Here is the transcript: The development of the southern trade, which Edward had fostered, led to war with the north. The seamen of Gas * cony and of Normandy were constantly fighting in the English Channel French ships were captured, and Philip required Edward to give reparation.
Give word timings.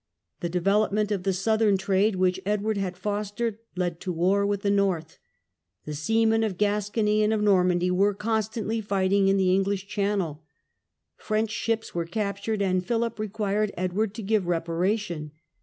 The 0.39 0.49
development 0.49 1.11
of 1.11 1.21
the 1.21 1.31
southern 1.31 1.77
trade, 1.77 2.15
which 2.15 2.39
Edward 2.43 2.75
had 2.75 2.97
fostered, 2.97 3.59
led 3.75 3.99
to 3.99 4.11
war 4.11 4.47
with 4.47 4.63
the 4.63 4.71
north. 4.71 5.19
The 5.85 5.93
seamen 5.93 6.43
of 6.43 6.57
Gas 6.57 6.89
* 6.89 6.89
cony 6.89 7.21
and 7.21 7.31
of 7.31 7.43
Normandy 7.43 7.91
were 7.91 8.15
constantly 8.15 8.81
fighting 8.81 9.27
in 9.27 9.37
the 9.37 9.53
English 9.53 9.85
Channel 9.85 10.43
French 11.17 11.51
ships 11.51 11.93
were 11.93 12.05
captured, 12.05 12.63
and 12.63 12.83
Philip 12.83 13.19
required 13.19 13.73
Edward 13.77 14.15
to 14.15 14.23
give 14.23 14.47
reparation. 14.47 15.33